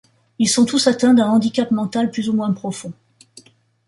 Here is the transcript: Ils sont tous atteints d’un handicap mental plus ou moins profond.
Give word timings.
Ils 0.39 0.49
sont 0.49 0.65
tous 0.65 0.87
atteints 0.87 1.13
d’un 1.13 1.27
handicap 1.29 1.69
mental 1.69 2.09
plus 2.09 2.27
ou 2.27 2.33
moins 2.33 2.51
profond. 2.53 2.91